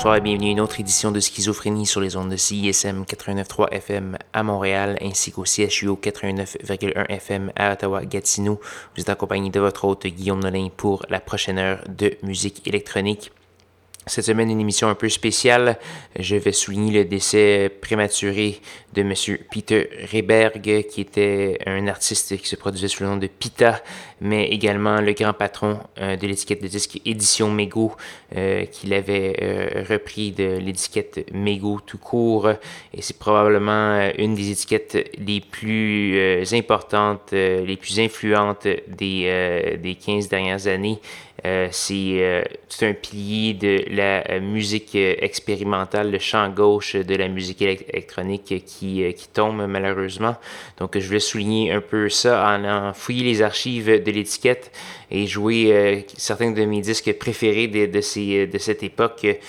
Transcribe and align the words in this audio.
Bonsoir 0.00 0.16
et 0.16 0.22
bienvenue 0.22 0.48
à 0.48 0.52
une 0.52 0.60
autre 0.60 0.80
édition 0.80 1.12
de 1.12 1.20
Schizophrénie 1.20 1.84
sur 1.84 2.00
les 2.00 2.16
ondes 2.16 2.30
de 2.30 2.36
CISM 2.36 3.02
89.3 3.02 3.68
FM 3.70 4.16
à 4.32 4.42
Montréal 4.42 4.96
ainsi 5.02 5.30
qu'au 5.30 5.44
CHUO 5.44 6.00
89.1 6.02 7.06
FM 7.10 7.52
à 7.54 7.72
Ottawa-Gatineau. 7.72 8.58
Vous 8.94 9.02
êtes 9.02 9.10
accompagné 9.10 9.50
de 9.50 9.60
votre 9.60 9.84
hôte 9.84 10.06
Guillaume 10.06 10.40
Nolin 10.40 10.68
pour 10.74 11.04
la 11.10 11.20
prochaine 11.20 11.58
heure 11.58 11.84
de 11.86 12.16
musique 12.22 12.66
électronique. 12.66 13.30
Cette 14.06 14.24
semaine, 14.24 14.50
une 14.50 14.60
émission 14.60 14.88
un 14.88 14.94
peu 14.94 15.10
spéciale. 15.10 15.78
Je 16.18 16.34
vais 16.34 16.52
souligner 16.52 16.90
le 16.90 17.04
décès 17.04 17.70
prématuré 17.82 18.60
de 18.94 19.02
M. 19.02 19.12
Peter 19.52 19.88
Reberg, 20.12 20.86
qui 20.88 21.00
était 21.02 21.58
un 21.66 21.86
artiste 21.86 22.36
qui 22.38 22.48
se 22.48 22.56
produisait 22.56 22.88
sous 22.88 23.02
le 23.02 23.10
nom 23.10 23.18
de 23.18 23.26
Pita, 23.26 23.82
mais 24.22 24.48
également 24.48 25.00
le 25.02 25.12
grand 25.12 25.34
patron 25.34 25.78
euh, 25.98 26.16
de 26.16 26.26
l'étiquette 26.26 26.62
de 26.62 26.66
disque 26.66 27.00
Édition 27.04 27.50
Mego, 27.50 27.92
euh, 28.34 28.64
qu'il 28.64 28.94
avait 28.94 29.36
euh, 29.42 29.84
repris 29.88 30.32
de 30.32 30.58
l'étiquette 30.58 31.26
Mego 31.32 31.80
tout 31.84 31.98
court. 31.98 32.48
Et 32.94 33.02
c'est 33.02 33.18
probablement 33.18 34.10
une 34.18 34.34
des 34.34 34.50
étiquettes 34.50 35.10
les 35.18 35.40
plus 35.40 36.52
importantes, 36.54 37.32
les 37.32 37.76
plus 37.76 38.00
influentes 38.00 38.66
des, 38.88 39.78
des 39.80 39.94
15 39.94 40.28
dernières 40.28 40.66
années. 40.66 41.00
C'est 41.70 42.44
tout 42.68 42.84
un 42.84 42.92
pilier 42.92 43.54
de 43.54 43.84
la 43.94 44.40
musique 44.40 44.94
expérimentale, 44.94 46.10
le 46.10 46.18
champ 46.18 46.48
gauche 46.48 46.96
de 46.96 47.14
la 47.14 47.28
musique 47.28 47.62
électronique 47.62 48.64
qui, 48.66 49.14
qui 49.14 49.28
tombe 49.32 49.66
malheureusement. 49.66 50.36
Donc 50.78 50.98
je 50.98 51.06
voulais 51.06 51.20
souligner 51.20 51.72
un 51.72 51.80
peu 51.80 52.08
ça 52.08 52.58
en, 52.58 52.92
fouillant 52.92 53.24
les 53.24 53.42
archives 53.42 54.02
de 54.02 54.10
l'étiquette 54.10 54.70
et 55.10 55.26
jouer 55.26 55.72
euh, 55.72 56.00
certains 56.16 56.52
de 56.52 56.64
mes 56.64 56.80
disques 56.80 57.12
préférés 57.14 57.66
de, 57.68 57.86
de, 57.86 58.58
cette 58.58 58.82
époque. 58.82 59.24
Et 59.24 59.40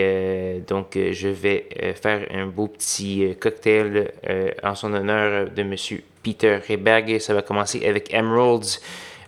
euh, 0.00 0.60
donc, 0.60 0.98
je 1.12 1.28
vais 1.28 1.66
euh, 1.82 1.94
faire 1.94 2.26
un 2.32 2.46
beau 2.46 2.68
petit 2.68 3.34
cocktail 3.40 4.12
en 4.62 4.74
son 4.74 4.92
honneur 4.92 5.50
de 5.50 5.62
Monsieur 5.62 6.02
Peter 6.22 6.58
Reberg. 6.68 7.18
Ça 7.20 7.34
va 7.34 7.42
commencer 7.42 7.86
avec 7.86 8.12
Emeralds 8.12 8.80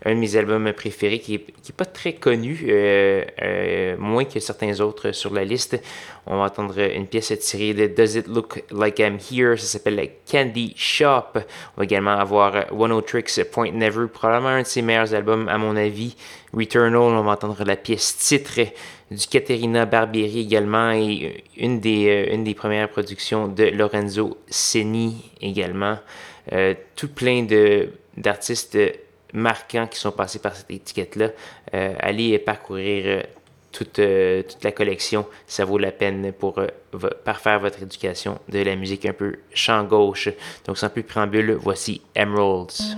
un 0.04 0.14
de 0.14 0.20
mes 0.20 0.36
albums 0.36 0.72
préférés 0.72 1.18
qui 1.18 1.32
n'est 1.32 1.38
est 1.38 1.76
pas 1.76 1.84
très 1.84 2.14
connu, 2.14 2.64
euh, 2.68 3.24
euh, 3.42 3.96
moins 3.98 4.24
que 4.24 4.40
certains 4.40 4.80
autres 4.80 5.12
sur 5.12 5.32
la 5.32 5.44
liste. 5.44 5.80
On 6.26 6.38
va 6.38 6.44
entendre 6.44 6.78
une 6.78 7.06
pièce 7.06 7.32
tirée 7.38 7.74
de 7.74 7.86
Does 7.86 8.16
It 8.16 8.26
Look 8.26 8.62
Like 8.70 8.98
I'm 8.98 9.18
Here, 9.18 9.58
ça 9.58 9.66
s'appelle 9.66 10.10
Candy 10.30 10.72
Shop. 10.76 11.34
On 11.34 11.78
va 11.78 11.84
également 11.84 12.16
avoir 12.16 12.72
One 12.72 12.92
O 12.92 13.00
Tricks 13.02 13.42
Point 13.52 13.72
Never, 13.72 14.06
probablement 14.08 14.48
un 14.48 14.62
de 14.62 14.66
ses 14.66 14.82
meilleurs 14.82 15.12
albums 15.12 15.48
à 15.48 15.58
mon 15.58 15.76
avis. 15.76 16.16
Returnal, 16.54 16.96
on 16.96 17.22
va 17.22 17.32
entendre 17.32 17.62
la 17.64 17.76
pièce 17.76 18.16
titre 18.16 18.72
du 19.10 19.26
Caterina 19.26 19.86
Barbieri 19.86 20.40
également 20.40 20.92
et 20.92 21.44
une 21.56 21.80
des, 21.80 22.08
euh, 22.08 22.34
une 22.34 22.44
des 22.44 22.54
premières 22.54 22.88
productions 22.88 23.48
de 23.48 23.64
Lorenzo 23.64 24.38
Seni 24.48 25.30
également. 25.42 25.98
tout 26.96 27.08
plein 27.08 27.46
d'artistes 28.16 28.76
marquants 29.32 29.86
qui 29.86 29.98
sont 29.98 30.12
passés 30.12 30.38
par 30.38 30.54
cette 30.54 30.70
étiquette-là. 30.70 31.30
Euh, 31.74 31.94
allez 31.98 32.38
parcourir 32.38 33.04
euh, 33.06 33.22
toute, 33.72 33.98
euh, 33.98 34.42
toute, 34.42 34.62
la 34.64 34.72
collection. 34.72 35.26
Ça 35.46 35.64
vaut 35.64 35.78
la 35.78 35.92
peine 35.92 36.32
pour 36.32 36.60
parfaire 37.24 37.60
votre 37.60 37.82
éducation 37.82 38.38
de 38.48 38.60
la 38.60 38.76
musique 38.76 39.06
un 39.06 39.12
peu 39.12 39.36
champ 39.54 39.84
gauche. 39.84 40.28
Donc 40.66 40.78
sans 40.78 40.88
plus 40.88 41.02
préambule, 41.02 41.52
voici 41.52 42.02
Emeralds. 42.14 42.96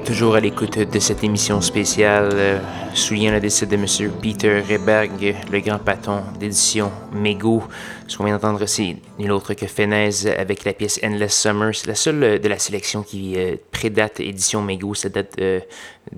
Toujours 0.00 0.34
à 0.34 0.40
l'écoute 0.40 0.78
de 0.78 0.98
cette 0.98 1.24
émission 1.24 1.60
spéciale, 1.60 2.30
euh, 2.34 2.58
soulignant 2.94 3.32
le 3.32 3.40
décès 3.40 3.66
de 3.66 3.74
M. 3.74 3.86
Peter 4.20 4.60
Reberg, 4.60 5.36
le 5.50 5.60
grand 5.60 5.78
patron 5.78 6.22
d'édition 6.38 6.90
Mego. 7.12 7.62
Ce 8.06 8.16
qu'on 8.16 8.24
vient 8.24 8.34
d'entendre, 8.34 8.64
c'est 8.66 8.96
nul 9.18 9.32
autre 9.32 9.54
que 9.54 9.66
Fenez 9.66 10.26
avec 10.38 10.64
la 10.64 10.72
pièce 10.72 11.00
Endless 11.02 11.40
Summer. 11.40 11.74
C'est 11.74 11.86
la 11.86 11.94
seule 11.94 12.40
de 12.40 12.48
la 12.48 12.58
sélection 12.58 13.02
qui 13.02 13.34
euh, 13.36 13.56
prédate 13.70 14.20
édition 14.20 14.62
Mego. 14.62 14.94
Ça 14.94 15.08
date 15.08 15.34
euh, 15.40 15.60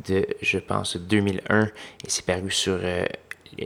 de, 0.08 0.26
je 0.40 0.58
pense, 0.58 0.96
2001 0.96 1.64
et 1.64 1.68
c'est 2.06 2.24
paru 2.24 2.50
sur 2.50 2.78
euh, 2.82 3.04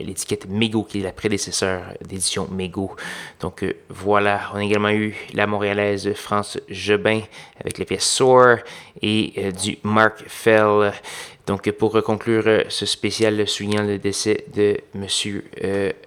l'étiquette 0.03 0.47
Mego, 0.47 0.83
qui 0.83 0.99
est 0.99 1.03
la 1.03 1.11
prédécesseur 1.11 1.83
d'édition 2.01 2.47
Mego. 2.51 2.95
Donc 3.39 3.63
euh, 3.63 3.73
voilà, 3.89 4.51
on 4.53 4.57
a 4.57 4.63
également 4.63 4.89
eu 4.89 5.15
la 5.33 5.47
montréalaise 5.47 6.13
France 6.13 6.59
Jobin 6.69 7.21
avec 7.59 7.77
la 7.77 7.85
pièce 7.85 8.05
Soar 8.05 8.57
et 9.01 9.33
euh, 9.37 9.51
du 9.51 9.77
Mark 9.83 10.23
Fell. 10.27 10.93
Donc 11.47 11.69
pour 11.71 12.01
conclure 12.03 12.43
euh, 12.47 12.63
ce 12.69 12.85
spécial 12.85 13.47
soulignant 13.47 13.83
le 13.83 13.99
décès 13.99 14.45
de 14.53 14.77
M. 14.95 15.07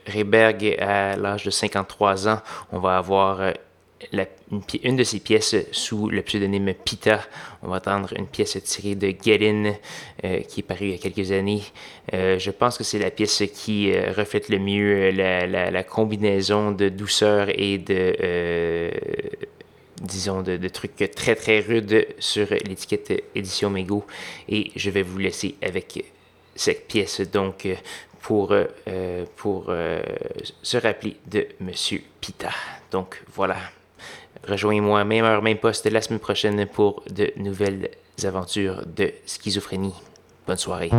Reberg 0.06 0.76
à 0.80 1.16
l'âge 1.16 1.44
de 1.44 1.50
53 1.50 2.28
ans, 2.28 2.40
on 2.72 2.78
va 2.78 2.98
avoir 2.98 3.52
une, 4.82 4.96
de 4.96 5.04
ses 5.04 5.20
pièces 5.20 5.56
sous 5.72 6.08
le 6.08 6.22
pseudonyme 6.22 6.72
Pita. 6.72 7.20
On 7.62 7.68
va 7.68 7.76
entendre 7.76 8.12
une 8.16 8.26
pièce 8.26 8.62
tirée 8.62 8.94
de 8.94 9.12
Get 9.22 9.48
In 9.48 9.72
euh, 10.24 10.40
qui 10.40 10.60
est 10.60 10.62
parue 10.62 10.86
il 10.86 10.90
y 10.90 10.94
a 10.94 10.98
quelques 10.98 11.32
années. 11.32 11.62
Euh, 12.14 12.38
je 12.38 12.50
pense 12.50 12.78
que 12.78 12.84
c'est 12.84 12.98
la 12.98 13.10
pièce 13.10 13.42
qui 13.52 13.92
euh, 13.92 14.12
reflète 14.16 14.48
le 14.48 14.58
mieux 14.58 15.10
la, 15.10 15.46
la, 15.46 15.82
combinaison 15.82 16.70
de 16.70 16.88
douceur 16.88 17.48
et 17.50 17.78
de 17.78 18.90
disons, 20.00 20.42
de, 20.42 20.68
trucs 20.68 21.10
très 21.14 21.34
très 21.34 21.60
rudes 21.60 22.06
sur 22.18 22.46
l'étiquette 22.50 23.24
édition 23.34 23.70
Mego. 23.70 24.06
Et 24.48 24.70
je 24.76 24.90
vais 24.90 25.02
vous 25.02 25.18
laisser 25.18 25.56
avec 25.62 26.04
cette 26.54 26.86
pièce 26.86 27.20
donc 27.20 27.66
pour, 28.20 28.52
euh, 28.52 29.24
pour 29.36 29.66
euh, 29.68 30.02
se 30.62 30.76
rappeler 30.76 31.16
de 31.26 31.48
Monsieur 31.60 32.02
Pita. 32.20 32.50
Donc 32.90 33.22
voilà. 33.32 33.56
Rejoignez-moi, 34.48 35.04
même 35.04 35.24
heure, 35.24 35.42
même 35.42 35.58
poste, 35.58 35.86
la 35.86 36.00
semaine 36.00 36.20
prochaine 36.20 36.66
pour 36.66 37.02
de 37.10 37.30
nouvelles 37.36 37.90
aventures 38.24 38.82
de 38.86 39.12
schizophrénie. 39.26 39.94
Bonne 40.46 40.56
soirée. 40.56 40.90